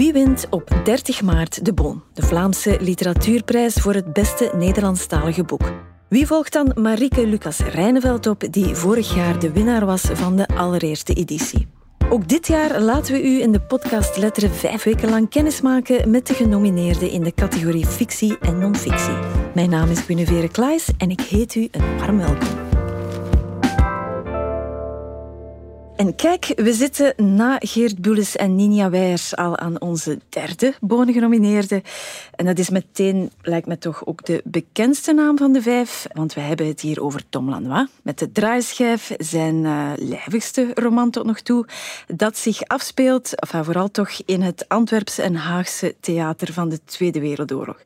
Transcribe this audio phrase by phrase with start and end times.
[0.00, 5.72] Wie wint op 30 maart de Boon, de Vlaamse literatuurprijs voor het beste Nederlandstalige boek?
[6.08, 10.46] Wie volgt dan Marieke Lucas Rijneveld op, die vorig jaar de winnaar was van de
[10.46, 11.66] allereerste editie?
[12.10, 16.26] Ook dit jaar laten we u in de podcast Letteren vijf weken lang kennismaken met
[16.26, 19.18] de genomineerden in de categorie fictie en non-fictie.
[19.54, 22.69] Mijn naam is Guinevere Klaes en ik heet u een warm welkom.
[26.00, 31.82] En kijk, we zitten na Geert Boeles en Ninja Weijers al aan onze derde bonengenomineerde.
[32.34, 36.06] En dat is meteen, lijkt me toch, ook de bekendste naam van de vijf.
[36.12, 37.88] Want we hebben het hier over Tom Lanois.
[38.02, 41.66] Met de draaischijf, zijn uh, lijvigste roman tot nog toe.
[42.06, 47.20] Dat zich afspeelt, of vooral toch in het Antwerpse en Haagse theater van de Tweede
[47.20, 47.82] Wereldoorlog.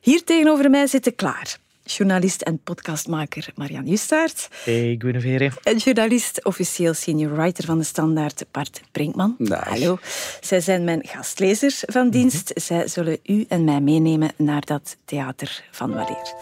[0.00, 4.48] Hier tegenover mij zitten klaar journalist en podcastmaker Marian Justaert.
[4.64, 5.50] Hey, Guinevere.
[5.62, 9.36] En journalist, officieel senior writer van de Standaard, Bart Brinkman.
[9.48, 9.98] Hallo.
[10.40, 12.52] Zij zijn mijn gastlezers van dienst.
[12.54, 16.34] Zij zullen u en mij meenemen naar dat theater van Waleer.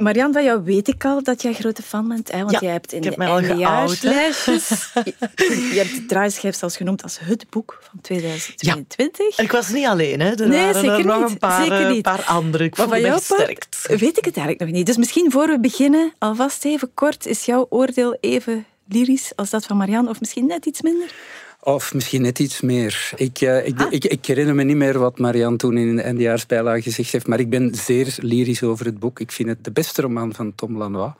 [0.00, 2.32] Marian, van jou weet ik al dat jij grote fan bent.
[2.32, 2.38] Hè?
[2.38, 4.68] Want ja, jij hebt in ik heb de eindejaarslijstjes...
[5.04, 5.14] je,
[5.72, 9.36] je hebt de draaischijf zelfs genoemd als het boek van 2022.
[9.36, 10.30] En ik was niet alleen, hè.
[10.30, 11.30] Er Nee, waren zeker er nog niet.
[11.30, 12.64] een paar, eh, paar andere.
[12.64, 13.86] Ik Maar me jouw part gesterkt.
[13.86, 14.86] weet ik het eigenlijk nog niet.
[14.86, 19.64] Dus misschien voor we beginnen, alvast even kort, is jouw oordeel even lyrisch als dat
[19.66, 21.14] van Marian, of misschien net iets minder?
[21.62, 23.12] Of misschien net iets meer.
[23.16, 26.82] Ik, eh, ik, ik, ik herinner me niet meer wat Marianne toen in de eindejaarsbijlage
[26.82, 29.20] gezegd heeft, maar ik ben zeer lyrisch over het boek.
[29.20, 31.12] Ik vind het de beste roman van Tom Lanois.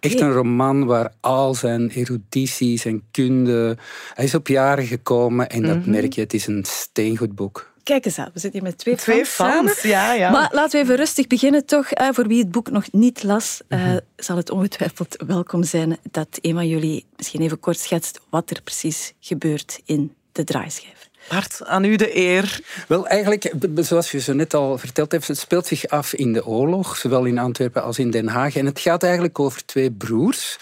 [0.00, 3.76] Echt een roman waar al zijn eruditie, zijn kunde...
[4.14, 6.20] Hij is op jaren gekomen en dat merk je.
[6.20, 7.71] Het is een steengoed boek.
[7.82, 10.30] Kijk eens aan, we zitten hier met twee, Twee fans ja, ja.
[10.30, 11.88] Maar laten we even rustig beginnen toch.
[12.10, 16.54] Voor wie het boek nog niet las, eh, zal het ongetwijfeld welkom zijn dat een
[16.54, 21.10] van jullie misschien even kort schetst wat er precies gebeurt in de draaischijf.
[21.28, 22.60] Bart, aan u de eer.
[22.88, 26.46] Wel, eigenlijk, zoals je zo net al verteld hebt, het speelt zich af in de
[26.46, 28.56] oorlog, zowel in Antwerpen als in Den Haag.
[28.56, 30.56] En het gaat eigenlijk over twee broers,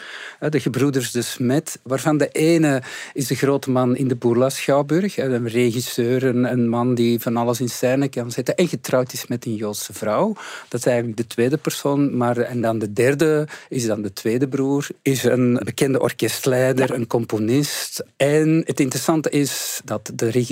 [0.50, 5.16] de gebroeders de Smet, waarvan de ene is de grote man in de Bourla Schouwburg,
[5.16, 9.12] hè, een regisseur, een, een man die van alles in scène kan zetten en getrouwd
[9.12, 10.34] is met een Joodse vrouw.
[10.68, 12.16] Dat is eigenlijk de tweede persoon.
[12.16, 17.06] Maar, en dan de derde is dan de tweede broer, is een bekende orkestleider, een
[17.06, 18.04] componist.
[18.16, 20.48] En het interessante is dat de regisseur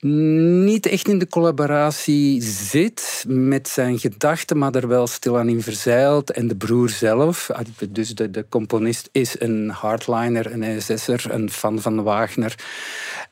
[0.00, 6.30] niet echt in de collaboratie zit met zijn gedachten, maar er wel stilaan in verzeilt.
[6.30, 7.50] En de broer zelf,
[7.88, 12.54] dus de, de componist, is een hardliner, een SS'er, een fan van Wagner.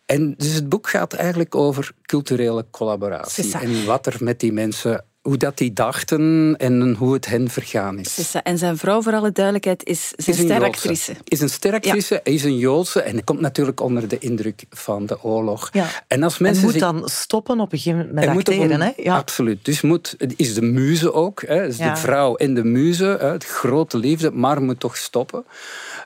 [0.06, 3.58] En dus het boek gaat eigenlijk over culturele collaboratie.
[3.58, 7.98] En wat er met die mensen, hoe dat die dachten en hoe het hen vergaan
[7.98, 8.34] is.
[8.42, 11.14] En zijn vrouw, voor alle duidelijkheid, is zijn Is een steractrice.
[11.24, 15.68] Is een steractrice, is een Joodse en komt natuurlijk onder de indruk van de oorlog.
[15.72, 15.86] Ja.
[16.06, 18.90] En als En mensen moet zich- dan stoppen op een gegeven moment met acteren, hè?
[18.96, 19.16] Ja.
[19.16, 19.64] Absoluut.
[19.64, 21.42] Dus moet, het is de muze ook.
[21.46, 21.62] Hè.
[21.62, 21.90] Ja.
[21.94, 25.44] De vrouw en de muze, hè, het grote liefde, maar moet toch stoppen.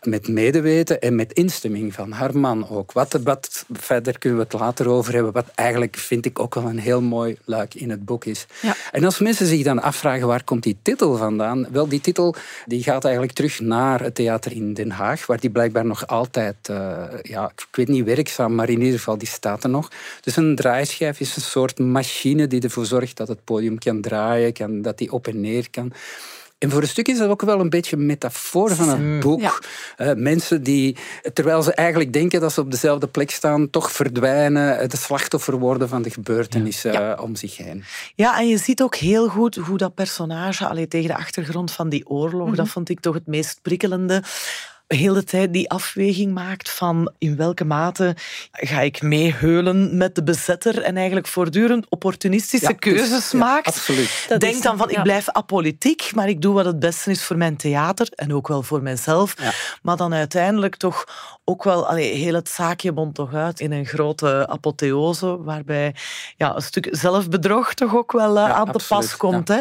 [0.03, 2.93] Met medeweten en met instemming van haar man ook.
[2.93, 6.65] Wat, wat, verder kunnen we het later over hebben, wat eigenlijk vind ik ook wel
[6.65, 8.47] een heel mooi luik in het boek is.
[8.63, 8.77] Ja.
[8.93, 12.35] En als mensen zich dan afvragen waar komt die titel vandaan, wel die titel
[12.67, 16.57] die gaat eigenlijk terug naar het theater in Den Haag, waar die blijkbaar nog altijd,
[16.63, 19.91] eh, ja, ik weet niet werkzaam, maar in ieder geval die staat er nog.
[20.21, 24.53] Dus een draaischijf is een soort machine die ervoor zorgt dat het podium kan draaien,
[24.53, 25.93] kan, dat die op en neer kan.
[26.59, 29.41] En voor een stuk is dat ook wel een beetje een metafoor van het boek.
[29.41, 29.59] Ja.
[29.97, 30.97] Eh, mensen die,
[31.33, 35.89] terwijl ze eigenlijk denken dat ze op dezelfde plek staan, toch verdwijnen, het slachtoffer worden
[35.89, 37.85] van de gebeurtenissen eh, om zich heen.
[38.15, 41.89] Ja, en je ziet ook heel goed hoe dat personage, allee, tegen de achtergrond van
[41.89, 44.23] die oorlog, dat vond ik toch het meest prikkelende,
[44.89, 48.17] heel de tijd die afweging maakt van in welke mate
[48.53, 53.67] ga ik meeheulen met de bezetter en eigenlijk voortdurend opportunistische Ja, dus- keuzes ja, maakt.
[53.67, 54.25] absoluut.
[54.29, 54.97] Dat Denk is- dan van, ja.
[54.97, 58.49] ik blijf apolitiek, maar ik doe wat het beste is voor mijn theater en ook
[58.49, 59.35] wel voor mijzelf.
[59.41, 59.53] Ja.
[59.83, 61.05] Maar dan uiteindelijk toch
[61.49, 65.95] ook wel, allee, heel het zaakje bond toch uit in een grote apotheose, waarbij
[66.37, 69.49] ja, een stuk zelfbedrog toch ook wel eh, Ja, aan te absoluut, pas komt.
[69.49, 69.59] Hè?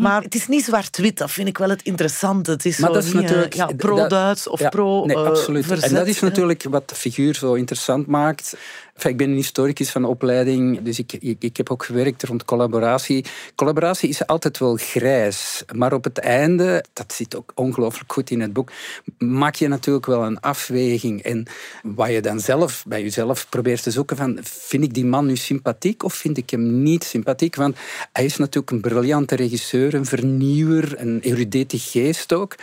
[0.00, 2.50] Maar het is niet zwart-wit, dat vind ik wel het interessante.
[2.50, 5.16] Het is Maar zo dat is niet, eh, natuurlijk- ja, pro-Duits of Ja, pro nee,
[5.16, 5.66] eh, absoluut.
[5.66, 8.56] verzet, En dat is natuurlijk wat de figuur zo interessant maakt.
[8.94, 12.44] Enfin, ik ben een historicus van opleiding, dus ik, ik, ik heb ook gewerkt rond
[12.44, 13.24] collaboratie.
[13.54, 18.40] Collaboratie is altijd wel grijs, maar op het einde, dat zit ook ongelooflijk goed in
[18.40, 18.72] het boek,
[19.18, 21.22] maak je natuurlijk wel een afweging.
[21.22, 21.46] En
[21.82, 25.36] wat je dan zelf bij jezelf probeert te zoeken van, vind ik die man nu
[25.36, 27.56] sympathiek of vind ik hem niet sympathiek?
[27.56, 27.76] Want
[28.12, 32.56] hij is natuurlijk een briljante regisseur, een vernieuwer, een erudete geest ook.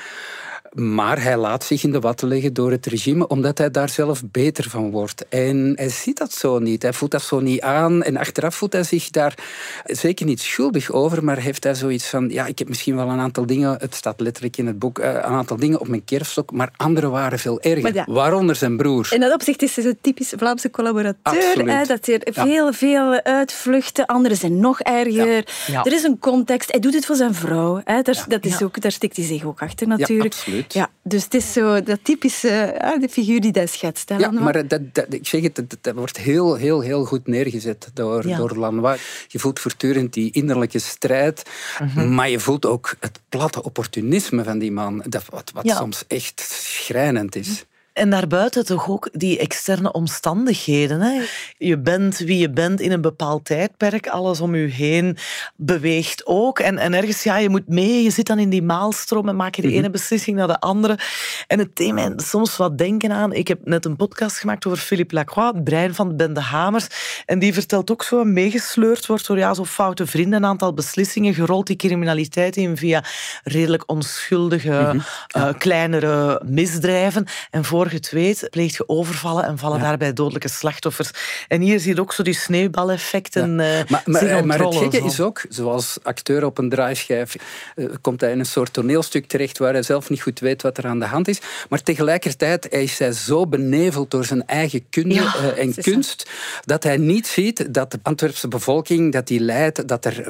[0.74, 4.22] Maar hij laat zich in de watten leggen door het regime, omdat hij daar zelf
[4.32, 5.26] beter van wordt.
[5.30, 6.82] En hij ziet dat zo niet.
[6.82, 8.04] Hij voelt dat zo niet aan.
[8.04, 9.34] En achteraf voelt hij zich daar
[9.86, 13.20] zeker niet schuldig over, maar heeft hij zoiets van: ja, ik heb misschien wel een
[13.20, 16.52] aantal dingen, het staat letterlijk in het boek, eh, een aantal dingen op mijn kerfstok,
[16.52, 18.04] maar andere waren veel erger.
[18.06, 19.08] Waaronder zijn broer.
[19.14, 21.66] In dat opzicht is hij zo'n typisch Vlaamse collaborateur.
[21.66, 24.06] Hè, dat er veel, veel uitvluchten.
[24.06, 25.46] Anderen zijn nog erger.
[25.84, 26.72] Er is een context.
[26.72, 27.82] Hij doet het voor zijn vrouw.
[27.84, 28.02] Hè.
[28.02, 30.36] Daar, dat is ook, daar stikt hij zich ook achter natuurlijk.
[30.64, 30.74] Absoluut.
[30.74, 34.10] Ja, dus het is zo dat typische de figuur die dat schetst.
[34.10, 37.90] Hè, ja, maar dat, dat, ik zeg het, dat, wordt heel, heel, heel goed neergezet
[37.94, 39.26] door, door Lanois.
[39.28, 41.50] Je voelt voortdurend die innerlijke strijd,
[41.80, 42.14] mhm.
[42.14, 46.40] maar je voelt ook het platte opportunisme van die man, dat, wat, wat soms echt
[46.40, 47.66] schrijnend is.
[47.94, 51.02] En daarbuiten toch ook die externe omstandigheden.
[51.02, 51.22] Hè?
[51.58, 54.08] Je bent wie je bent in een bepaald tijdperk.
[54.08, 55.18] Alles om je heen
[55.56, 56.60] beweegt ook.
[56.60, 58.04] En, en ergens, ja, je moet mee.
[58.04, 59.78] Je zit dan in die maalstroom en maak je de mhm.
[59.78, 60.98] ene beslissing naar de andere.
[61.48, 63.34] En het thema, soms wat denken aan...
[63.34, 66.88] Ik heb net een podcast gemaakt over Philippe Lacroix, het brein van de bende Hamers.
[67.26, 71.34] En die vertelt ook zo, meegesleurd wordt door ja, zo foute vrienden, een aantal beslissingen,
[71.34, 73.04] gerold die criminaliteit in via
[73.44, 75.02] redelijk onschuldige, mm
[75.58, 77.26] kleinere misdrijven.
[77.50, 81.12] En voor je het weet, pleegt je overvallen en vallen daarbij dodelijke slachtoffers.
[81.48, 83.80] En hier zie je ook zo die sneeuwbaleffecten ja.
[83.80, 87.36] uh, maar, maar, maar, het gekke is ook, zoals acteur op een draaischijf,
[87.76, 90.78] uh, komt hij in een soort toneelstuk terecht waar hij zelf niet goed weet wat
[90.78, 91.40] er aan de hand is.
[91.70, 96.30] Maar tegelijkertijd is hij zo beneveld door zijn eigen kunde uh, en kunst,
[96.66, 100.24] dat hij niet ziet dat de Antwerpse bevolking dat die lijdt, dat er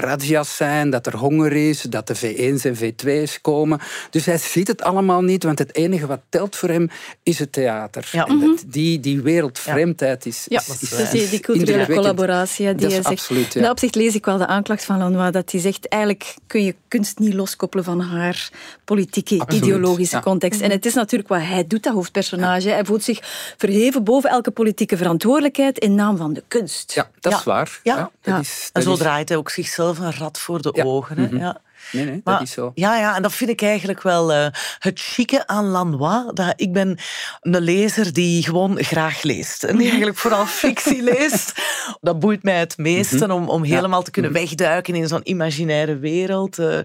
[0.00, 3.80] razzia's zijn, dat er honger is, dat de V1's en V2's komen.
[4.10, 6.90] Dus hij ziet het allemaal niet, want het enige wat telt voor hem
[7.22, 8.08] is het theater.
[8.12, 8.26] Ja.
[8.26, 8.56] Mhm.
[8.66, 10.60] die, die wereldvreemdheid is, ja.
[10.60, 12.74] is, is, die, die culturele collaboratie.
[12.74, 15.60] Die zegt, absoluut, In dat opzicht lees ik wel de aanklacht van Lanois, dat hij
[15.60, 18.50] zegt eigenlijk kun je kunst niet loskoppelen van haar
[18.84, 20.60] politieke, ideologische context.
[20.60, 22.68] En het is natuurlijk wat hij doet, dat hoofdpersonage.
[22.68, 23.18] Hij voelt zich
[23.56, 26.92] verheven boven elke politieke verantwoordelijkheid in naam van de kunst.
[26.94, 27.80] Ja, dat is waar.
[27.82, 28.10] Ja.
[28.20, 31.18] Dat is, dat en zo draait hij ook zichzelf een rat voor de ogen.
[31.18, 31.26] Hè?
[31.26, 31.36] Mhm.
[31.36, 31.60] Ja.
[31.90, 32.72] Nee, nee, dat is zo.
[32.74, 34.46] Ja, ja, en dat vind ik eigenlijk wel uh,
[34.78, 36.24] het chique aan Lanois.
[36.34, 36.98] Dat ik ben
[37.40, 39.64] een lezer die gewoon graag leest.
[39.64, 41.52] En die eigenlijk vooral fictie leest.
[42.00, 43.30] Dat boeit mij het meeste mhm.
[43.30, 44.40] om, om helemaal te kunnen mhm.
[44.40, 46.58] wegduiken in zo'n imaginaire wereld.
[46.58, 46.78] Uh,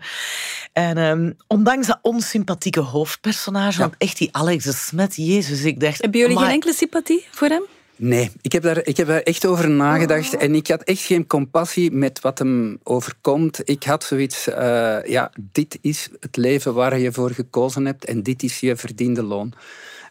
[0.74, 6.02] en um, ondanks dat onsympathieke hoofdpersonage, want echt die Alex de Smet, jezus, ik dacht...
[6.02, 7.64] Hebben jullie geen enkele sympathie voor hem?
[7.98, 11.28] Nee, ik heb, daar, ik heb daar echt over nagedacht en ik had echt geen
[11.28, 13.62] compassie met wat hem overkomt.
[13.64, 18.24] Ik had zoiets, uh, ja, dit is het leven waar je voor gekozen hebt en
[18.24, 19.54] dit is je verdiende loon.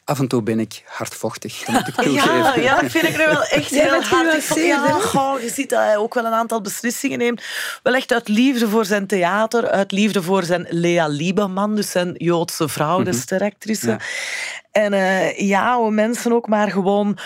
[0.04, 2.36] Af en toe ben ik hardvochtig, dat moet ik toegeven.
[2.36, 4.54] Ja, ja, dat vind ik nu wel echt heel hard.
[4.54, 7.42] Ja, goh, je ziet dat hij ook wel een aantal beslissingen neemt.
[7.82, 12.14] Wel echt uit liefde voor zijn theater, uit liefde voor zijn Lea Lieberman, dus zijn
[12.16, 13.20] Joodse vrouw, de mhm.
[13.20, 13.88] steractrice.
[13.88, 13.98] Ja.
[14.72, 17.18] En uh, ja, hoe mensen ook maar gewoon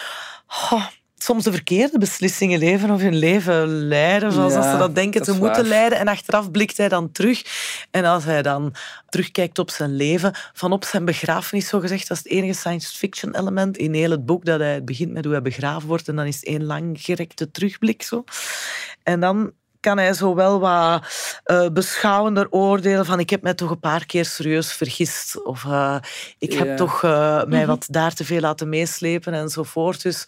[0.50, 0.86] oh,
[1.16, 5.66] soms de verkeerde beslissingen leven of hun leven leiden zoals ze dat denken te moeten
[5.66, 5.98] leiden.
[5.98, 7.42] En achteraf blikt hij dan terug.
[7.90, 8.74] En als hij dan
[9.08, 12.96] terugkijkt op zijn leven, van op zijn begrafenis zo gezegd, dat is het enige science
[12.96, 16.16] fiction element in heel het boek, dat hij begint met hoe hij begraven wordt en
[16.16, 18.24] dan is het één langgerekte terugblik zo.
[19.02, 21.02] En dan kan hij zo wel wat
[21.46, 25.96] uh, beschouwender oordelen van ik heb mij toch een paar keer serieus vergist of uh,
[26.38, 27.66] ik heb toch uh, mij mhm.
[27.66, 30.02] wat daar te veel laten meeslepen enzovoort.
[30.02, 30.26] Dus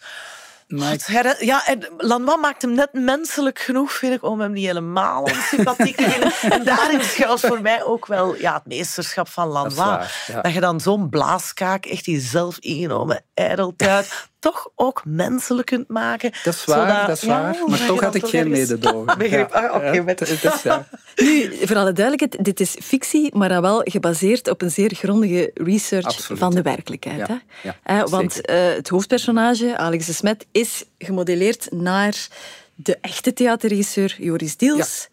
[0.67, 1.63] maar Ja,
[1.97, 6.33] Lanois maakt hem net menselijk genoeg, vind ik, om hem niet helemaal onsympathiek te vinden.
[6.59, 9.75] en daarin schuilt voor mij ook wel ja, het meesterschap van Lanois.
[9.75, 15.87] Dat, dat je dan zo'n blaaskaak, echt die zelf ingenomen ijdeltuit, toch ook menselijk kunt
[15.87, 16.31] maken.
[16.43, 17.55] Dat is waar, dat is waar.
[17.67, 19.17] maar toch had ik geen mededogen.
[19.23, 19.51] Begrip.
[19.51, 20.87] Ah, oké, met ja.
[21.15, 25.51] Nu, voor alle duidelijkheid, dit is fictie, maar dan wel gebaseerd op een zeer grondige
[25.53, 27.27] research van de werkelijkheid.
[27.27, 27.35] Hè?
[27.83, 32.27] Eh, want uh, het hoofdpersonage, Alex de Smet, is gemodelleerd naar
[32.75, 35.07] de echte theaterregisseur Joris Diels,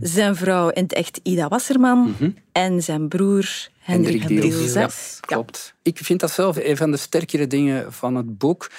[0.00, 2.30] zijn vrouw in het echt Ida Wasserman mhm.
[2.52, 4.72] en zijn broer Hendrik, Hendrik Diels.
[4.72, 4.88] Ja,
[5.20, 5.74] klopt.
[5.82, 8.70] Ik vind dat zelf een van de sterkere dingen van het boek.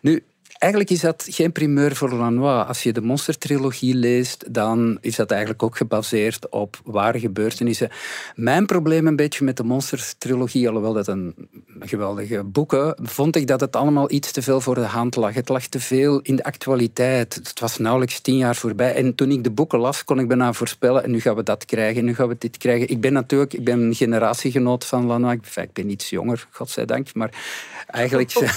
[0.00, 0.24] Nu,
[0.62, 2.66] Eigenlijk is dat geen primeur voor Lanois.
[2.66, 7.90] Als je de Monster-trilogie leest, dan is dat eigenlijk ook gebaseerd op ware gebeurtenissen.
[8.34, 11.34] Mijn probleem een beetje met de Monster-trilogie, alhoewel dat een
[11.80, 15.34] geweldige boeken, vond ik dat het allemaal iets te veel voor de hand lag.
[15.34, 17.34] Het lag te veel in de actualiteit.
[17.34, 18.94] Het was nauwelijks tien jaar voorbij.
[18.94, 21.64] En toen ik de boeken las, kon ik bijna voorspellen, en nu gaan we dat
[21.64, 22.88] krijgen, nu gaan we dit krijgen.
[22.88, 25.56] Ik ben natuurlijk ik ben een generatiegenoot van Lanois.
[25.56, 27.30] Ik ben iets jonger, godzijdank, maar
[27.86, 28.32] eigenlijk...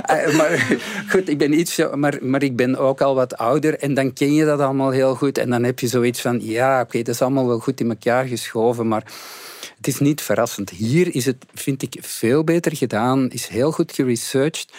[0.05, 3.93] Eh, maar goed, ik ben iets, maar, maar ik ben ook al wat ouder en
[3.93, 6.97] dan ken je dat allemaal heel goed en dan heb je zoiets van, ja, oké,
[6.97, 9.03] dat is allemaal wel goed in elkaar geschoven, maar
[9.77, 10.69] Het is niet verrassend.
[10.69, 14.73] Hier is het, vind ik, veel beter gedaan, is heel goed geresearched.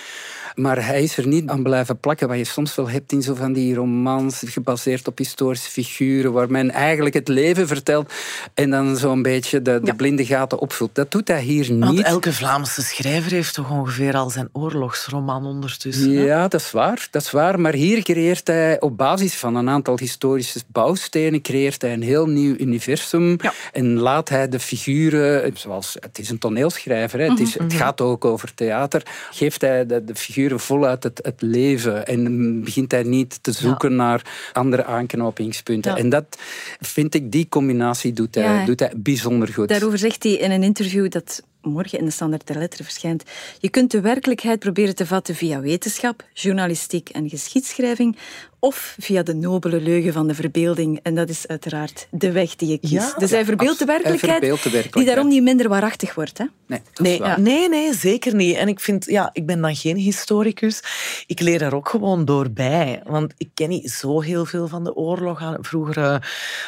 [0.55, 3.35] Maar hij is er niet aan blijven plakken, wat je soms wel hebt in zo
[3.35, 8.13] van die romans, gebaseerd op historische figuren, waar men eigenlijk het leven vertelt
[8.55, 10.95] en dan zo'n beetje de, de blinde gaten opvult.
[10.95, 11.85] Dat doet hij hier niet.
[11.85, 16.11] Want elke Vlaamse schrijver heeft toch ongeveer al zijn oorlogsroman ondertussen.
[16.11, 17.09] Ja, dat is waar.
[17.11, 17.61] Dat is waar.
[17.61, 22.27] Maar hier creëert hij op basis van een aantal historische bouwstenen creëert hij een heel
[22.27, 23.37] nieuw universum
[23.73, 27.77] en laat hij de figuren, zoals het is een toneelschrijver, hè, het, is, het mhm.
[27.77, 32.07] gaat ook over theater, geeft hij de, de figuren voluit het, het leven.
[32.07, 35.97] En begint hij niet te zoeken naar andere aanknopingspunten.
[35.97, 36.39] En dat
[36.81, 39.69] vind ik, die combinatie doet hij, doet hij bijzonder goed.
[39.69, 43.23] Daarover zegt hij in een interview dat morgen in de Standaard der Letteren verschijnt.
[43.59, 48.17] Je kunt de werkelijkheid proberen te vatten via wetenschap, journalistiek en geschiedschrijving
[48.65, 51.01] of via de nobele leugen van de verbeelding.
[51.03, 53.21] En dat is uiteraard de weg die je kiest.
[53.21, 56.39] dus hij verbeeldt de werkelijkheid, die daarom niet minder waarachtig wordt.
[56.39, 56.45] Hè?
[56.67, 56.81] Nee,
[57.21, 58.57] nee, nee, nee, zeker niet.
[58.57, 60.81] En ik vind, ja, ik ben dan geen historicus.
[61.27, 63.01] Ik leer er ook gewoon door bij.
[63.07, 65.57] Want ik ken niet zo heel veel van de oorlog.
[65.61, 66.17] Vroeger uh,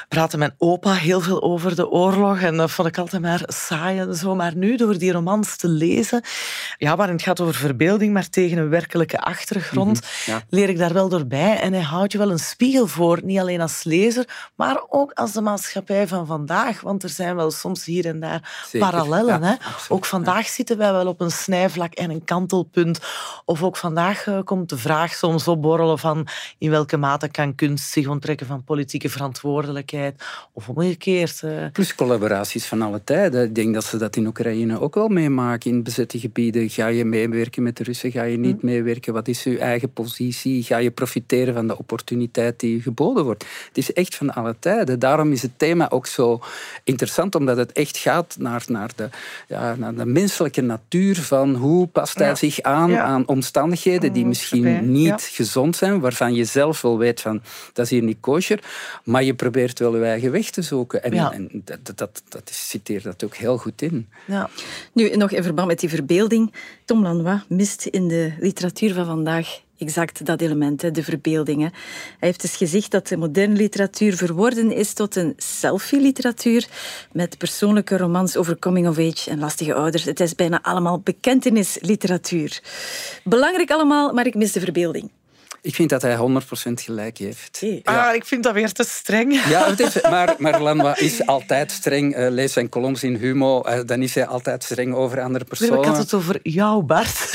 [0.08, 2.40] praatte mijn opa heel veel over de oorlog.
[2.40, 4.34] En dat vond ik altijd maar saai en zo.
[4.34, 6.22] Maar nu, door die romans te lezen,
[6.78, 10.92] ja, waarin het gaat over verbeelding, maar tegen een werkelijke achtergrond, mhm, leer ik daar
[10.92, 11.60] wel door bij.
[11.60, 15.32] En hij houdt je wel een spiegel voor, niet alleen als lezer, maar ook als
[15.32, 16.80] de maatschappij van vandaag.
[16.80, 19.42] Want er zijn wel soms hier en daar parallellen.
[19.42, 19.54] hè?
[19.88, 23.00] ook vandaag zitten wij wel op een snijvlak en een kantelpunt.
[23.44, 26.26] Of ook vandaag uh, komt de vraag soms opborrelen van
[26.58, 30.24] in welke mate kan kunst zich onttrekken van politieke verantwoordelijkheid.
[30.52, 31.40] Of omgekeerd.
[31.44, 31.66] Uh...
[31.72, 33.44] Plus collaboraties van alle tijden.
[33.44, 35.70] Ik denk dat ze dat in Oekraïne ook wel meemaken.
[35.70, 38.66] In bezette gebieden ga je meewerken met de Russen, ga je niet hm.
[38.66, 39.12] meewerken.
[39.12, 40.62] Wat is je eigen positie?
[40.62, 43.44] Ga je profiteren van de opportuniteit die geboden wordt?
[43.68, 44.98] Het is echt van alle tijden.
[44.98, 46.40] Daarom is het thema ook zo
[46.84, 49.08] interessant, omdat het echt gaat naar, naar, de,
[49.48, 54.92] ja, naar de menselijke natuur van hoe past hij zich aan aan omstandigheden die misschien
[54.92, 58.62] niet gezond zijn, waarvan je zelf wel weet van dat is hier niet kosher,
[59.04, 61.02] maar je probeert wel je eigen weg te zoeken.
[61.02, 64.08] En, en dat, dat, dat, citeert dat ook heel goed in.
[64.26, 64.50] Ja.
[64.92, 66.52] Nu, nog in verband met die verbeelding.
[66.84, 71.70] Tom Lanois mist in de literatuur van vandaag exact dat element, de verbeeldingen.
[72.18, 76.68] Hij heeft dus gezegd dat de moderne literatuur verworden is tot een selfie-literatuur
[77.12, 80.04] met persoonlijke romans over coming of age en lastige ouders.
[80.04, 82.62] Het is bijna allemaal bekentenisliteratuur.
[83.24, 85.10] Belangrijk allemaal, maar ik mis de verbeelding.
[85.64, 86.20] Ik vind dat hij 100%
[86.74, 87.62] gelijk heeft.
[87.82, 89.44] Ah, ik vind dat weer te streng.
[89.48, 92.16] Ja, het is, maar, maar Lanois is altijd streng.
[92.16, 95.78] Uh, lees zijn columns in Humo, uh, dan is hij altijd streng over andere personen.
[95.78, 97.30] Ik had het over jou, Bart.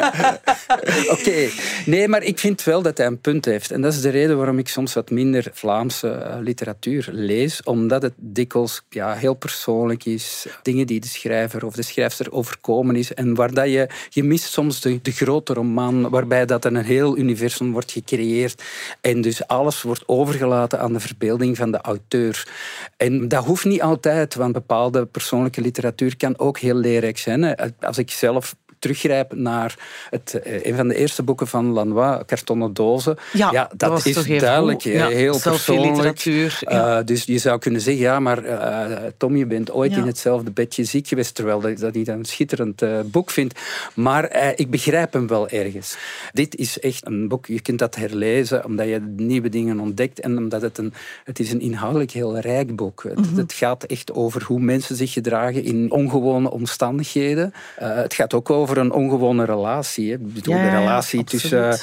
[1.14, 1.48] Oké.
[1.86, 3.70] Nee, maar ik vind wel dat hij een punt heeft.
[3.70, 7.62] En dat is de reden waarom ik soms wat minder Vlaamse uh, literatuur lees.
[7.62, 10.46] Omdat het dikwijls ja, heel persoonlijk is.
[10.62, 13.14] Dingen die de schrijver of de schrijfster overkomen is.
[13.14, 17.14] En waar dat je, je mist soms de, de grote roman, waarbij dat een heel
[17.30, 18.62] universum wordt gecreëerd.
[19.00, 22.48] En dus alles wordt overgelaten aan de verbeelding van de auteur.
[22.96, 27.56] En dat hoeft niet altijd, want bepaalde persoonlijke literatuur kan ook heel leerrijk zijn.
[27.80, 29.78] Als ik zelf teruggrijp naar
[30.10, 33.16] het, eh, een van de eerste boeken van Lanois, Kartonnen Dozen.
[33.32, 35.90] Ja, dat, is duidelijk ja, heel persoonlijk.
[35.90, 36.98] Literatuur, ja.
[36.98, 40.50] uh, dus je zou kunnen zeggen, ja, maar uh, Tom, je bent ooit in hetzelfde
[40.50, 43.60] bedje ziek geweest, terwijl dat, dat hij dat een schitterend uh, boek vindt.
[43.94, 45.96] Maar ik begrijp hem wel ergens.
[46.32, 50.38] Dit is echt een boek, je kunt dat herlezen, omdat je nieuwe dingen ontdekt en
[50.38, 50.92] omdat het een,
[51.24, 53.04] het is een inhoudelijk heel rijk boek.
[53.04, 57.52] Mm het, het, gaat echt over hoe mensen zich gedragen in ongewone omstandigheden.
[57.76, 60.08] het gaat ook over over een ongewone relatie.
[60.08, 60.14] Hè.
[60.14, 61.78] Ik bedoel, de relatie tussen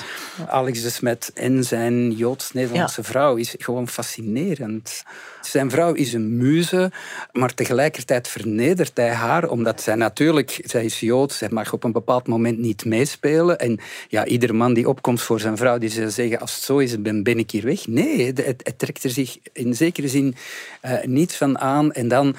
[0.48, 5.04] Alex de Smet en zijn Joods-Nederlandse vrouw is gewoon fascinerend.
[5.42, 6.92] Zijn vrouw is een muze,
[7.32, 11.92] maar tegelijkertijd vernedert hij haar, omdat zij natuurlijk, zij is Joods, zij mag op een
[11.92, 13.60] bepaald moment niet meespelen.
[13.60, 16.78] En ja, ieder man die opkomt voor zijn vrouw, die zal zeggen, als het zo
[16.78, 17.88] is, ben, ben ik hier weg.
[17.88, 20.36] Nee, het, het, trekt er zich in zekere zin
[20.86, 21.92] uh, niets van aan.
[21.92, 22.36] En dan,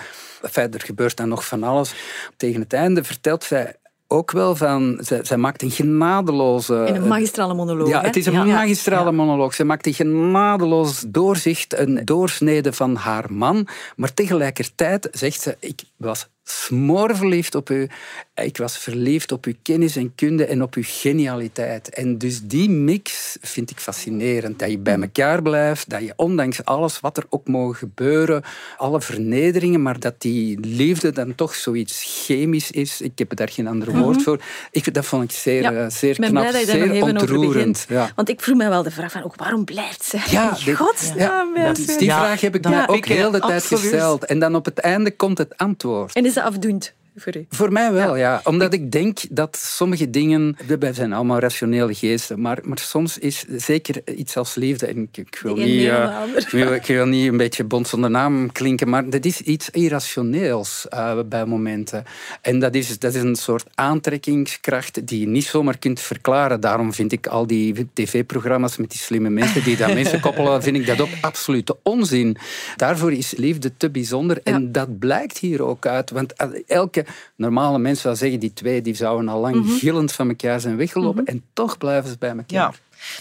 [0.55, 1.95] er gebeurt dan nog van alles.
[2.37, 3.75] Tegen het einde vertelt zij
[4.09, 4.99] ook wel van...
[5.01, 6.85] Zij, zij, maakt een genadeloze...
[6.89, 7.89] In een magistrale monoloog.
[7.89, 9.55] Ja, het is een magistrale monoloog.
[9.55, 13.67] Zij maakt een genadeloos doorzicht, een doorsnede van haar man.
[13.97, 17.89] Maar tegelijkertijd zegt ze, ik was smoorverliefd op u.
[18.35, 21.89] Ik was verliefd op uw kennis en kunde en op uw genialiteit.
[21.89, 24.59] En dus die mix vind ik fascinerend.
[24.59, 28.43] Dat je bij elkaar blijft, dat je ondanks alles wat er ook mogen gebeuren,
[28.77, 33.01] alle vernederingen, maar dat die liefde dan toch zoiets chemisch is.
[33.01, 34.25] Ik heb daar geen ander woord mhm.
[34.25, 34.41] voor.
[34.71, 37.87] Ik, dat vond ik zeer, ja, eh, zeer knap, zeer ontroerend.
[37.89, 38.11] Ja.
[38.15, 40.19] Want ik vroeg me wel de vraag van, ook waarom blijft ze?
[40.31, 41.57] Ja, godsnaam.
[41.57, 44.25] Ja, die vraag heb ik me ook heel de tijd gesteld.
[44.25, 46.13] En dan op het einde komt het antwoord.
[46.13, 46.95] En is afdoend?
[47.21, 47.47] Voor u?
[47.51, 48.41] Voor mij wel, ja.
[48.45, 50.57] Omdat ik denk dat sommige dingen...
[50.79, 54.87] Wij zijn allemaal rationele geesten, maar, maar soms is zeker iets als liefde...
[54.87, 58.53] En ik, wil niet, uh, ik, wil, ik, wil, niet een beetje bond zonder naam
[58.53, 62.05] klinken, maar dat is iets irrationeels uh, bij momenten.
[62.43, 66.61] En dat is, dat is een soort aantrekkingskracht die je niet zomaar kunt verklaren.
[66.61, 70.77] Daarom vind ik al die tv-programma's met die slimme mensen die dat mensen koppelen, vind
[70.77, 72.37] ik dat ook absolute onzin.
[72.77, 76.11] Daarvoor is liefde te bijzonder en dat blijkt hier ook uit.
[76.11, 76.33] Want
[76.67, 77.05] elke
[77.37, 80.77] normale mensen zouden zeggen, die twee die zouden al lang mm gillend van elkaar zijn
[80.77, 81.23] weggelopen.
[81.23, 81.31] Mhm.
[81.31, 82.45] En toch blijven ze bij elkaar.
[82.49, 82.73] Ja.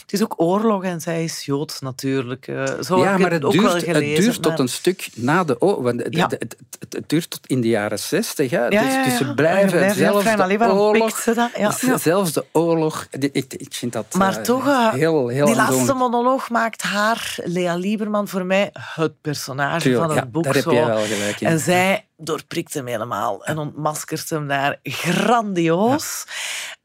[0.01, 2.47] Het is ook oorlog en zij is Joods natuurlijk.
[2.47, 5.61] Uh, zo ja, maar het, het duurt, gelezen, het duurt tot een stuk na de
[5.61, 5.91] oorlog.
[5.91, 6.27] Het, ja.
[6.27, 6.55] het,
[6.89, 8.49] het, duurt tot in de jaren zestig.
[8.49, 11.19] Ja, dus, dus ze blijven zelfs de oorlog...
[11.19, 13.07] Ze zelfs de oorlog...
[13.11, 17.35] Ik, ik vind dat Maar uh, toch, uh, heel, heel Die laatste monoloog maakt haar,
[17.43, 20.43] Lea Lieberman, voor mij het personage van het boek.
[20.43, 21.47] Daar heb jij wel gelijk in.
[21.47, 26.25] En zij doorprikt hem helemaal en ontmaskert hem daar grandioos.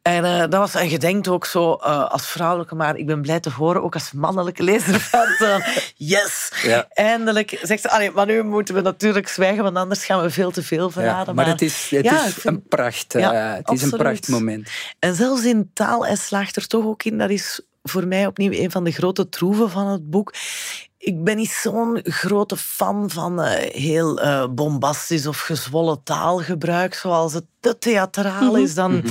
[0.03, 3.23] En uh, dat was, en je denkt ook zo uh, als vrouwelijke, maar ik ben
[3.23, 5.67] blij te horen, ook als mannelijke lezer, van uh,
[5.97, 6.87] yes, ja.
[6.89, 7.59] eindelijk.
[7.63, 10.63] Zegt ze, allee, maar nu moeten we natuurlijk zwijgen, want anders gaan we veel te
[10.63, 11.27] veel verraden.
[11.27, 13.13] Ja, maar, het is, het ja, is een pracht.
[13.13, 14.71] het is een prachtmoment.
[14.99, 18.53] En zelfs in taal, hij slaagt er toch ook in, dat is voor mij opnieuw
[18.53, 20.33] een van de grote troeven van het boek
[21.05, 27.33] ik ben niet zo'n grote fan van uh, heel uh, bombastisch of gezwollen taalgebruik, zoals
[27.33, 28.63] het te theatraal mhm.
[28.63, 28.75] is.
[28.75, 29.09] Dan mhm.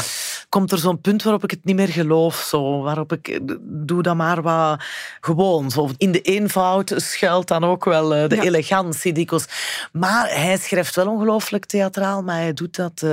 [0.50, 2.36] komt er zo'n punt waarop ik het niet meer geloof.
[2.36, 4.84] Zo, waarop ik, eh, doe dat maar wat
[5.22, 5.72] gewoon.
[5.72, 5.90] Zo.
[5.98, 8.42] In de eenvoud schuilt dan ook wel uh, de ja.
[8.42, 9.46] elegantie dikwijls.
[9.92, 13.06] Maar hij schrijft wel ongelooflijk theatraal, maar hij doet dat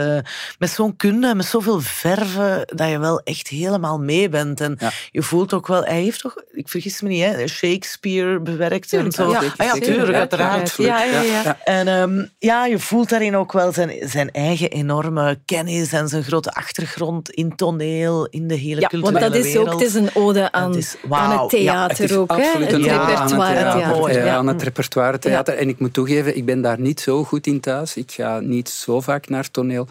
[0.59, 4.61] met zo'n kunde, met zoveel verven, dat je wel echt helemaal mee bent.
[4.61, 4.91] En ja.
[5.11, 9.13] je voelt ook wel, hij heeft toch, ik vergis me niet, hè, Shakespeare bewerkt en
[9.13, 9.31] zo.
[9.31, 10.75] Ja, ah, ja tuurlijk, uiteraard.
[10.77, 11.59] Ja, ja, ja.
[11.65, 16.23] En um, ja, je voelt daarin ook wel zijn, zijn eigen enorme kennis en zijn
[16.25, 19.95] grote achtergrond in toneel, in de hele ja, culturele want dat is ook, het is
[19.95, 21.19] een ode aan, het, is, wow.
[21.19, 22.37] aan het theater het ook.
[22.37, 22.37] Hè?
[22.37, 24.25] Het repertoire theater.
[24.25, 25.55] Ja, aan het repertoire theater.
[25.55, 27.97] En ik moet toegeven, ik ben daar niet zo goed in thuis.
[27.97, 29.87] Ik ga niet zo vaak naar toneel.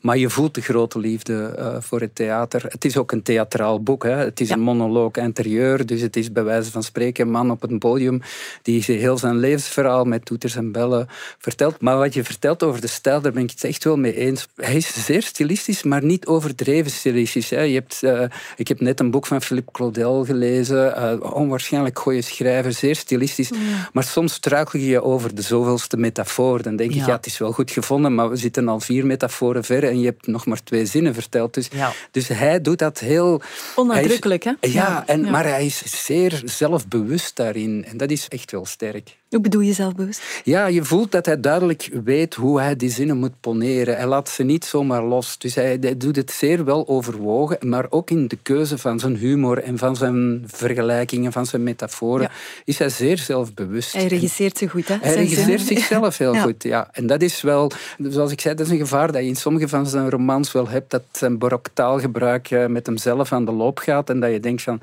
[0.00, 2.64] Maar je voelt de grote liefde uh, voor het theater.
[2.68, 4.02] Het is ook een theatraal boek.
[4.02, 4.16] Hè.
[4.16, 5.86] Het is een monoloog interieur.
[5.86, 8.21] Dus het is bij wijze van spreken een man op een podium
[8.62, 11.08] die heel zijn levensverhaal met toeters en bellen
[11.38, 11.80] vertelt.
[11.80, 14.48] Maar wat je vertelt over de stijl, daar ben ik het echt wel mee eens.
[14.56, 17.50] Hij is zeer stilistisch, maar niet overdreven stilistisch.
[17.50, 17.60] Hè.
[17.60, 18.22] Je hebt, uh,
[18.56, 21.18] ik heb net een boek van Philippe Claudel gelezen.
[21.22, 23.50] Uh, onwaarschijnlijk goede schrijver, zeer stilistisch.
[23.92, 26.62] Maar soms struikel je over de zoveelste metafoor.
[26.62, 27.16] Dan denk ik, ja.
[27.16, 30.26] het is wel goed gevonden, maar we zitten al vier metaforen ver en je hebt
[30.26, 31.54] nog maar twee zinnen verteld.
[31.54, 31.68] Dus,
[32.10, 33.40] dus hij doet dat heel...
[33.76, 34.52] Onnadrukkelijk, hè?
[34.60, 37.84] Ja, en, maar hij is zeer zelfbewust daarin.
[37.88, 39.21] En dat is echt wel sterk.
[39.32, 40.22] Hoe bedoel je zelfbewust?
[40.44, 43.96] Ja, je voelt dat hij duidelijk weet hoe hij die zinnen moet poneren.
[43.96, 45.38] Hij laat ze niet zomaar los.
[45.38, 49.16] Dus hij, hij, doet het zeer wel overwogen, maar ook in de keuze van zijn
[49.16, 52.30] humor en van zijn vergelijkingen, van zijn metaforen,
[52.64, 53.92] is hij zeer zelfbewust.
[53.92, 54.96] Hij regisseert ze goed, hè?
[55.00, 56.88] Hij regisseert zichzelf heel goed, ja.
[56.92, 59.68] En dat is wel, zoals ik zei, dat is een gevaar dat je in sommige
[59.68, 63.78] van zijn romans wel hebt, dat zijn barok taalgebruik eh, met hemzelf aan de loop
[63.78, 64.80] gaat en dat je denkt van,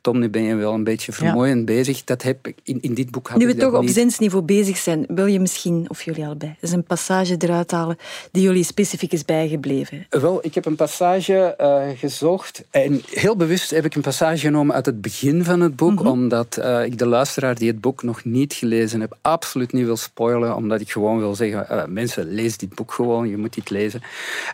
[0.00, 2.04] Tom, nu ben je wel een beetje vermoeiend bezig.
[2.04, 5.04] Dat heb ik in, in dit boek had nu we toch op zinsniveau bezig zijn,
[5.08, 7.96] wil je misschien, of jullie allebei, eens een passage eruit halen
[8.30, 10.06] die jullie specifiek is bijgebleven?
[10.10, 14.74] Wel, ik heb een passage uh, gezocht en heel bewust heb ik een passage genomen
[14.74, 16.06] uit het begin van het boek, mhm.
[16.06, 19.96] omdat uh, ik de luisteraar die het boek nog niet gelezen heeft, absoluut niet wil
[19.96, 23.70] spoilen, omdat ik gewoon wil zeggen, uh, mensen, lees dit boek gewoon, je moet dit
[23.70, 24.02] lezen.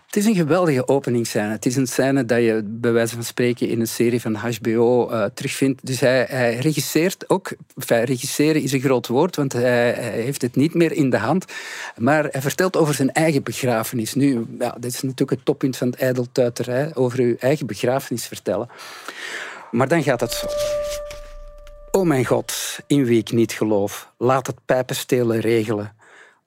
[0.06, 1.50] Het is een geweldige openingsscène.
[1.50, 5.10] Het is een scène dat je bij wijze van spreken in een serie van HBO
[5.34, 5.86] terugvindt.
[5.86, 10.56] Dus hij, hij regisseert ook, enfin, regisseren is een groot woord, want hij, heeft het
[10.56, 11.44] niet meer in de hand.
[11.96, 14.14] Maar hij vertelt over zijn eigen begrafenis.
[14.14, 18.68] Nu, ja, dit is natuurlijk het toppunt van het ijdeltuiterij, over uw eigen begrafenis vertellen.
[19.70, 20.46] Maar dan gaat het zo.
[21.90, 25.96] O mijn God, in wie ik niet geloof, laat het pijpenstelen regelen.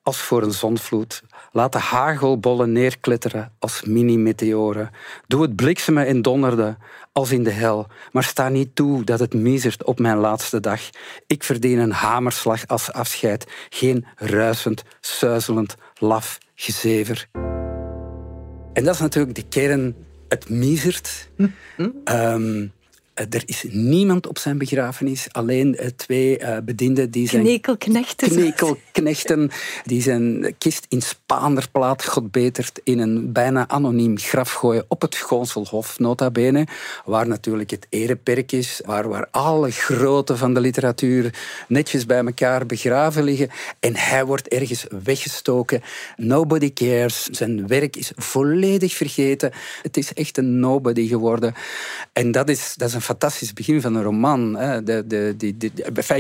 [0.04, 1.24] Als voor een zonvloed.
[1.52, 4.92] Laat de hagelbollen neerklitteren als mini-meteoren.
[5.28, 6.78] Doe het bliksemen en donderde
[7.12, 7.88] als in de hel.
[8.12, 10.82] Maar sta niet toe dat het misert op mijn laatste dag.
[11.28, 13.52] Ik verdien een hamerslag als afscheid.
[13.70, 17.28] Geen ruisend, suizelend, laf gezever.
[18.74, 19.96] En dat is natuurlijk de kern.
[20.28, 21.30] Het misert.
[21.36, 21.48] Hm?
[21.76, 22.68] hm?
[23.14, 27.44] Eh, er is niemand op zijn begrafenis, alleen eh, twee uh, bedienden die zijn...
[27.44, 28.30] Knekelknechten.
[28.30, 29.52] Knekelknechten,
[29.86, 36.00] die zijn kist in Spaanderplaat godbeterd in een bijna anoniem graf gooien op het Goonselhof,
[36.00, 36.68] nota bene,
[37.06, 41.34] waar natuurlijk het ereperk is, waar, waar alle groten van de literatuur
[41.68, 43.50] netjes bij elkaar begraven liggen.
[43.80, 45.82] En hij wordt ergens weggestoken.
[46.16, 47.24] Nobody cares.
[47.24, 49.52] Zijn werk is volledig vergeten.
[49.82, 51.54] Het is echt een nobody geworden.
[52.14, 54.56] En dat is, dat is een fantastisch begin van een roman.
[54.56, 54.84] Hè.
[54.84, 55.72] De, de, die, die,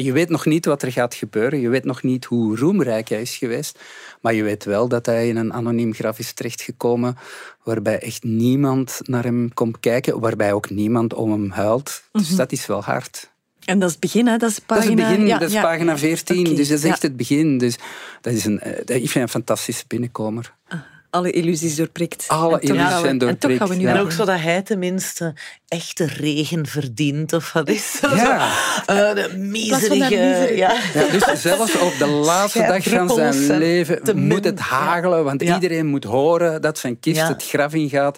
[0.03, 1.59] je weet nog niet wat er gaat gebeuren.
[1.59, 3.79] Je weet nog niet hoe roemrijk hij is geweest.
[4.21, 7.17] Maar je weet wel dat hij in een anoniem graf is terechtgekomen
[7.63, 12.03] waarbij echt niemand naar hem komt kijken, waarbij ook niemand om hem huilt.
[12.11, 12.37] Dus mhm.
[12.37, 13.29] dat is wel hard.
[13.65, 14.37] En dat is het begin, hè?
[14.37, 16.43] Dat is pagina, dat is het begin, dat is pagina 14.
[16.43, 17.57] Dus dat is echt het begin.
[17.57, 17.75] Dus
[18.21, 20.53] dat is een, eh, ik vind een fantastische binnenkomer.
[20.67, 20.79] Ah
[21.11, 22.27] alle illusies doorprikt.
[22.27, 23.43] Alle illusies zijn doorprikt.
[23.43, 25.33] En, toch gaan we nu en ook zo dat hij tenminste
[25.71, 27.33] echte regen verdient.
[27.33, 28.15] Of wat is dat?
[28.15, 28.47] Ja.
[28.89, 30.55] Uh, de miserige...
[30.55, 30.75] Ja.
[30.93, 31.07] ja.
[31.11, 35.23] dus zelfs op de laatste dag van zijn leven moet het hagelen.
[35.23, 38.17] Want iedereen moet horen dat zijn kist het graf ingaat.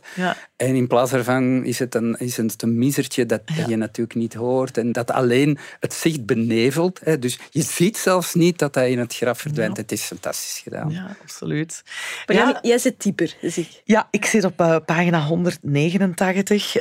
[0.56, 4.34] En in plaats daarvan is het een, is het een misertje dat, je natuurlijk niet
[4.34, 4.78] hoort.
[4.78, 7.00] En dat alleen het zicht benevelt.
[7.04, 7.20] Hè.
[7.20, 9.78] Dus je ziet zelfs niet dat hij in het graf verdwijnt.
[9.78, 10.89] Het is fantastisch gedaan.
[10.89, 11.84] Ja, absoluut.
[12.26, 13.82] Maar jij zit dieper, zie ik.
[13.84, 16.76] Ja, ik zit op uh, pagina 189.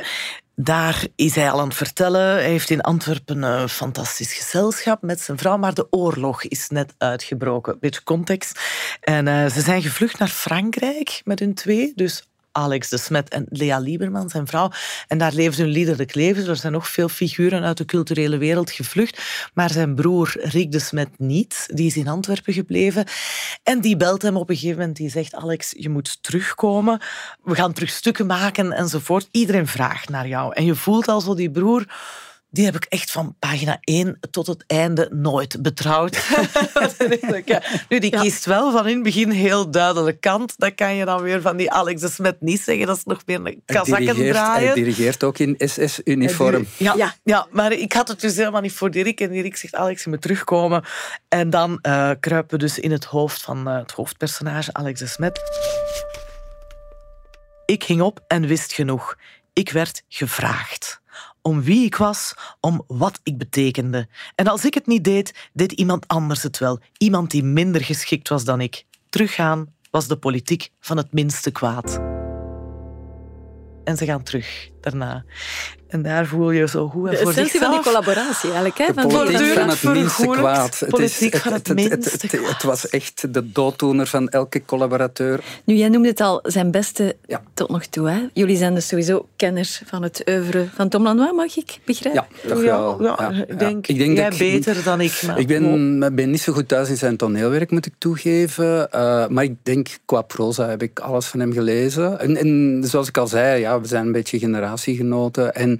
[0.55, 2.21] Daar is hij al aan het vertellen.
[2.21, 6.93] Hij heeft in Antwerpen een fantastisch gezelschap met zijn vrouw, maar de oorlog is net
[6.97, 7.77] uitgebroken.
[7.79, 8.59] Beetje context.
[9.01, 13.45] En uh, ze zijn gevlucht naar Frankrijk met hun twee, dus Alex de Smet en
[13.49, 14.71] Lea Lieberman, zijn vrouw.
[15.07, 16.47] En daar leefde hun liederlijk leven.
[16.47, 19.21] Er zijn nog veel figuren uit de culturele wereld gevlucht.
[19.53, 21.67] Maar zijn broer Rick de Smet niet.
[21.73, 23.05] Die is in Antwerpen gebleven.
[23.63, 24.97] En die belt hem op een gegeven moment.
[24.97, 27.01] Die zegt, Alex, je moet terugkomen.
[27.43, 29.27] We gaan terug stukken maken enzovoort.
[29.31, 30.53] Iedereen vraagt naar jou.
[30.53, 31.85] En je voelt al zo die broer
[32.53, 36.29] die heb ik echt van pagina 1 tot het einde nooit betrouwd.
[37.89, 40.53] nu, die kiest wel van in het begin heel duidelijk kant.
[40.57, 42.85] Dat kan je dan weer van die Alex de Smet niet zeggen.
[42.85, 44.65] Dat is nog meer een kazakken draaien.
[44.65, 46.67] Hij dirigeert ook in SS-uniform.
[46.77, 49.19] Ja, ja, ja, maar ik had het dus helemaal niet voor Dirk.
[49.19, 50.83] En Dirk zegt, Alex, je moet terugkomen.
[51.27, 55.07] En dan uh, kruipen we dus in het hoofd van uh, het hoofdpersonage, Alex de
[55.07, 55.41] Smet.
[57.65, 59.17] Ik ging op en wist genoeg.
[59.53, 61.01] Ik werd gevraagd
[61.43, 64.07] om wie ik was, om wat ik betekende.
[64.35, 66.79] En als ik het niet deed, deed iemand anders het wel.
[66.97, 68.85] Iemand die minder geschikt was dan ik.
[69.09, 71.99] Teruggaan was de politiek van het minste kwaad.
[73.83, 75.23] En ze gaan terug daarna.
[75.93, 77.63] En daar voel je zo hoe en voor zichzelf...
[77.63, 78.77] van die collaboratie eigenlijk.
[78.77, 78.93] Hè?
[78.93, 80.79] Van politiek van het minste kwaad.
[80.79, 85.43] Het, is, het, van het, het, het, was echt de dooddoener van elke collaborateur.
[85.65, 87.15] Nu, jij noemde het al zijn beste
[87.53, 88.09] tot nog toe.
[88.09, 88.27] Hè?
[88.33, 92.25] Jullie zijn dus sowieso kenners van het oeuvre van Tom Lanois, mag ik begrijpen?
[92.43, 93.03] Ja, toch wel.
[93.03, 95.21] Ja, ik denk, ik denk jij dat beter dan ik.
[95.35, 98.87] ik ben, ben niet zo goed thuis in zijn toneelwerk, moet ik toegeven.
[98.95, 102.19] Uh, maar ik denk, qua proza heb ik alles van hem gelezen.
[102.19, 104.39] En, en zoals ik al zei, ja, we zijn een beetje
[105.53, 105.71] En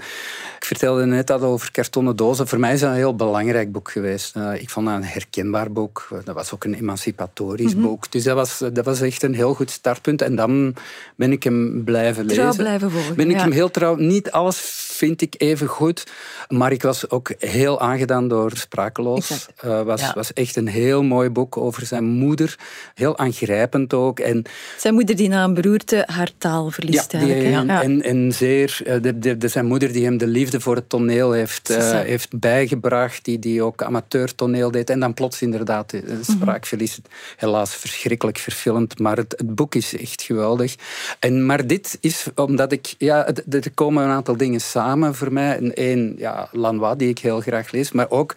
[0.60, 2.47] ik vertelde net dat over kartonnen dozen.
[2.47, 4.36] Voor mij is dat een heel belangrijk boek geweest.
[4.36, 6.08] Uh, ik vond dat een herkenbaar boek.
[6.23, 8.12] Dat was ook een emancipatorisch mm boek.
[8.12, 10.21] Dus dat was, dat was echt een heel goed startpunt.
[10.21, 10.75] En dan
[11.15, 12.43] ben ik hem blijven lezen.
[12.43, 13.15] Trouw blijven volgen.
[13.15, 13.95] Ben ik hem heel trouw...
[13.95, 14.58] Niet alles
[14.93, 16.03] vind ik even goed.
[16.47, 19.47] Maar ik was ook heel aangedaan door Sprakeloos.
[19.65, 22.56] Uh, was, was echt een heel mooi boek over zijn moeder.
[22.93, 24.19] Heel aangrijpend ook.
[24.19, 24.43] En,
[24.77, 27.82] zijn moeder die na een beroerte haar taal verliest ja, ja.
[27.82, 28.82] En, en zeer...
[28.86, 31.91] Eh, de, de, de, zijn moeder die hem de liefde voor het toneel heeft, uh,
[31.91, 33.25] heeft bijgebracht.
[33.25, 34.89] Die, die ook amateurtoneel deed.
[34.89, 36.32] En dan plots inderdaad de mhm.
[36.32, 36.99] spraakverlies.
[37.38, 38.99] Helaas verschrikkelijk verfilmd.
[38.99, 40.75] Maar het, het boek is echt geweldig.
[41.19, 42.95] En, maar dit is omdat ik...
[42.97, 44.83] Ja, er komen een aantal dingen samen
[45.13, 45.58] voor mij.
[45.58, 48.36] En één, ja, Lanois, die ik heel graag lees, maar ook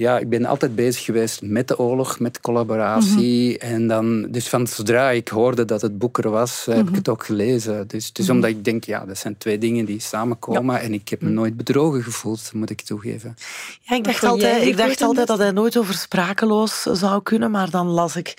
[0.00, 3.56] ja, ik ben altijd bezig geweest met de oorlog, met collaboratie.
[3.56, 3.72] Mhm.
[3.72, 6.94] En dan, dus van zodra ik hoorde dat het boek er was, heb ik mhm.
[6.94, 7.88] het ook gelezen.
[7.88, 10.80] Dus, dus omdat ik denk, ja, dat zijn twee dingen die samenkomen.
[10.80, 11.36] En ik heb me mhm.
[11.36, 13.36] nooit bedrogen gevoeld, moet ik toegeven.
[13.80, 17.50] Ja, ik dacht, altijd, ik dacht altijd dat hij nooit over sprakeloos zou kunnen.
[17.50, 18.34] Maar dan las ik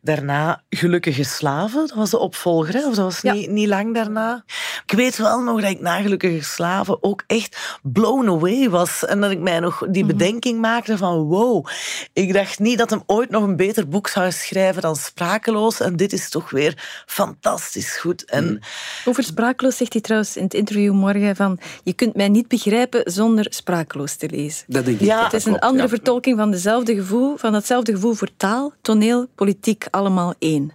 [0.00, 1.86] daarna Gelukkige Slaven.
[1.86, 2.88] Dat was de opvolger, hè?
[2.88, 4.44] of dat was niet, niet lang daarna.
[4.86, 9.04] Ik weet wel nog dat ik na Gelukkige Slaven ook echt blown away was.
[9.04, 11.66] En dat ik mij nog die bedenking maakte van wow,
[12.12, 15.80] ik dacht niet dat hem ooit nog een beter boek zou schrijven dan Sprakeloos.
[15.80, 18.24] En dit is toch weer fantastisch goed.
[18.24, 18.44] En...
[18.44, 18.58] Mm.
[19.04, 23.12] Over Sprakeloos zegt hij trouwens in het interview morgen van je kunt mij niet begrijpen
[23.12, 24.64] zonder Sprakeloos te lezen.
[24.66, 25.06] Dat denk ik.
[25.06, 29.26] Ja, het is een andere vertolking van, dezelfde gevoel, van hetzelfde gevoel voor taal, toneel,
[29.34, 30.72] politiek, allemaal één.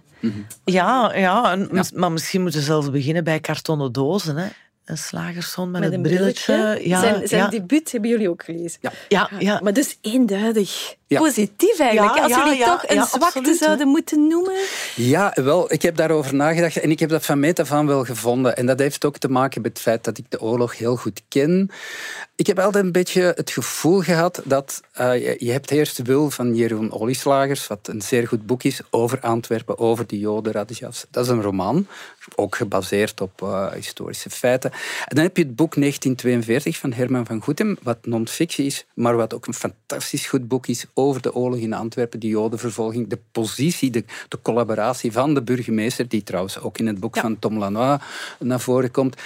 [0.64, 1.56] Ja, ja,
[1.94, 4.36] maar misschien moeten we zelfs beginnen bij kartonnen dozen.
[4.36, 4.48] Hè
[4.88, 6.80] een slagerson met, met een brilletje.
[6.82, 8.78] Ja, zijn zijn debuut hebben jullie ook gelezen.
[8.80, 8.92] Ja.
[9.08, 9.60] Ja, ja.
[9.62, 12.18] Maar dus eenduidig positief eigenlijk.
[12.18, 14.54] Als jullie toch een zwakte zouden moeten noemen.
[14.94, 18.04] Ja, wel, ik heb daarover nagedacht en ik heb dat van meet af aan wel
[18.04, 18.56] gevonden.
[18.56, 21.22] En dat heeft ook te maken met het feit dat ik de oorlog heel goed
[21.28, 21.70] ken.
[22.38, 26.54] Ik heb altijd een beetje het gevoel gehad dat uh, je, hebt eerst Wil van
[26.54, 31.06] Jeroen Olieslagers, wat een zeer goed boek is over Antwerpen, over de Joden, Radijas.
[31.10, 31.86] Dat is een roman,
[32.34, 34.72] ook gebaseerd op uh, historische feiten.
[35.06, 39.16] En dan heb je het boek 1942 van Herman van Goethem, wat non-fictie is, maar
[39.16, 43.18] wat ook een fantastisch goed boek is over de oorlog in Antwerpen, de Jodenvervolging, de
[43.32, 47.58] positie, de, de collaboratie van de burgemeester, die trouwens ook in het boek van Tom
[47.58, 48.00] Lanois
[48.38, 49.16] naar voren komt.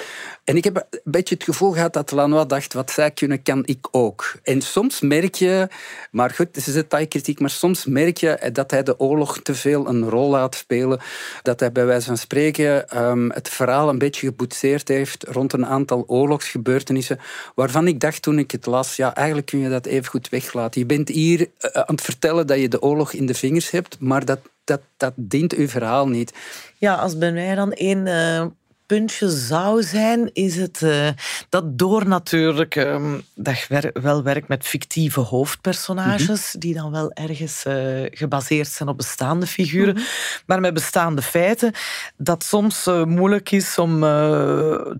[0.44, 3.62] En ik heb een beetje het gevoel gehad dat Lanois dacht, wat zij kunnen, kan
[3.66, 4.34] ik ook.
[4.42, 5.68] En soms merk je,
[6.10, 9.88] maar goed, het is detailkritiek, maar soms merk je dat hij de oorlog te veel
[9.88, 11.00] een rol laat spelen.
[11.42, 15.66] Dat hij bij wijze van spreken ehm, het verhaal een beetje geboetseerd heeft rond een
[15.66, 17.18] aantal oorlogsgebeurtenissen,
[17.54, 20.80] waarvan ik dacht toen ik het las, ja, eigenlijk kun je dat even goed weglaten.
[20.80, 23.96] Je bent hier eh, aan het vertellen dat je de oorlog in de vingers hebt,
[24.00, 26.32] maar dat, dat, dat dient uw verhaal niet.
[26.78, 28.46] Ja, als bij mij dan één uh,
[28.92, 31.08] puntje zou zijn, is het uh,
[31.48, 36.58] dat door natuurlijk um, dat je wel werkt met fictieve hoofdpersonages, mhm.
[36.58, 37.74] die dan wel ergens uh,
[38.10, 40.04] gebaseerd zijn op bestaande figuren, mhm.
[40.46, 41.72] maar met bestaande feiten,
[42.16, 44.00] dat soms uh, moeilijk is om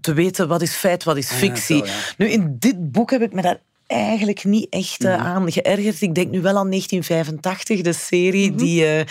[0.01, 1.85] te weten wat is feit, wat is fictie.
[2.17, 3.61] Nu, in dit boek heb ik me daar
[3.93, 6.01] eigenlijk niet echt uh, aan geërgerd.
[6.01, 8.59] Ik denk nu wel aan 1985, de serie mhm.
[8.59, 9.05] die uh,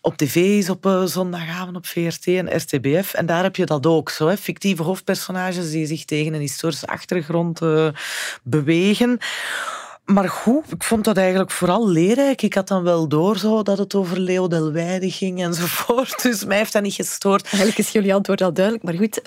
[0.00, 3.14] op tv is op uh, zondagavond op VRT en RTBF.
[3.14, 4.26] En daar heb je dat ook zo.
[4.26, 4.36] Hè?
[4.36, 7.60] Fictieve hoofdpersonages die zich tegen een historische achtergrond
[8.42, 9.18] bewegen.
[10.04, 12.42] Maar goed, ik vond dat eigenlijk vooral leerrijk.
[12.42, 16.22] Ik had dan wel door zo dat het over Leo Delwijde ging enzovoort.
[16.22, 17.44] Dus mij heeft dat niet gestoord.
[17.44, 18.84] Eigenlijk is jullie antwoord al duidelijk.
[18.84, 19.22] Maar goed,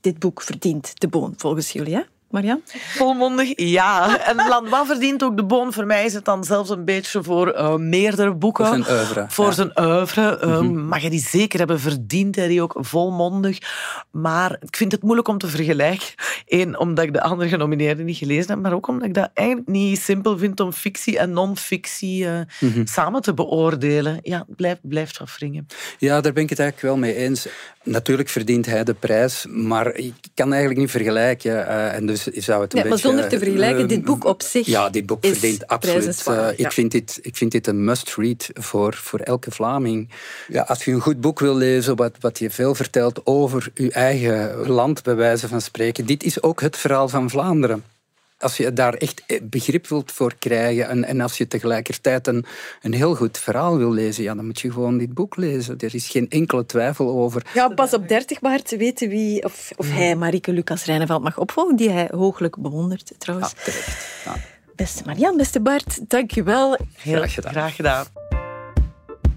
[0.00, 2.02] dit boek verdient de boon volgens jullie, hè?
[2.30, 2.62] Marian?
[2.96, 4.18] Volmondig, ja.
[4.26, 5.72] En Lanois verdient ook de boon.
[5.72, 8.66] Voor mij is het dan zelfs een beetje voor uh, meerdere boeken.
[8.66, 9.24] Voor zijn oeuvre.
[9.28, 10.40] Voor zijn oeuvre.
[10.44, 13.58] Uh, Mag je die zeker hebben, verdient hij die ook volmondig.
[14.10, 16.06] Maar ik vind het moeilijk om te vergelijken.
[16.46, 19.68] Eén, omdat ik de andere genomineerden niet gelezen heb, maar ook omdat ik dat eigenlijk
[19.68, 22.40] niet simpel vind om fictie en non-fictie uh,
[22.84, 24.18] samen te beoordelen.
[24.22, 25.66] Ja, het blijft, blijft wat wringen.
[25.98, 27.46] Ja, daar ben ik het eigenlijk wel mee eens.
[27.82, 31.66] Natuurlijk verdient hij de prijs, maar ik kan eigenlijk niet vergelijken.
[31.66, 34.90] en dus is, zou het een maar zonder te vergelijken, dit boek op zich Ja,
[34.90, 36.24] dit boek verdient absoluut...
[36.28, 40.08] Uh, ik, vind dit, ik vind dit een must-read voor, voor elke Vlaming.
[40.48, 43.92] Ja, als je een goed boek wil lezen, wat, wat je veel vertelt over je
[43.92, 47.84] eigen land, bij wijze van spreken, dit is ook het verhaal van Vlaanderen
[48.40, 52.44] als je daar echt begrip wilt voor krijgen en, en als je tegelijkertijd een,
[52.82, 55.78] een heel goed verhaal wil lezen, ja, dan moet je gewoon dit boek lezen.
[55.78, 57.42] Er is geen enkele twijfel over.
[57.54, 61.76] Ja, pas op 30 maart weten wie of, of hij Marike Lucas Rijneveld mag opvolgen,
[61.76, 63.52] die hij hooglijk bewondert trouwens.
[63.56, 64.06] Ja, terecht.
[64.24, 64.34] Ja.
[64.76, 66.76] Beste Marian, beste Bart, dank je wel.
[66.96, 67.52] Heel graag gedaan.
[67.52, 68.29] Graag gedaan.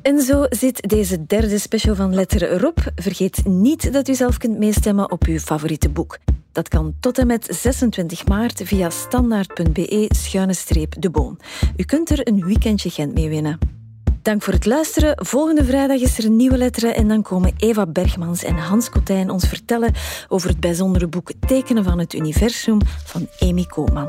[0.04, 2.92] En zo zit deze derde special van Letter erop.
[2.96, 6.18] Vergeet niet dat u zelf kunt meestemmen op uw favoriete boek.
[6.52, 11.40] Dat kan tot en met 26 maart via standaard.be-de boon.
[11.78, 13.58] U kunt er een weekendje Gent mee winnen.
[14.22, 15.26] Dank voor het luisteren.
[15.26, 19.30] Volgende vrijdag is er een nieuwe letteren en dan komen Eva Bergmans en Hans Kotijn
[19.30, 19.94] ons vertellen
[20.28, 24.08] over het bijzondere boek Tekenen van het Universum van Amy Koopman.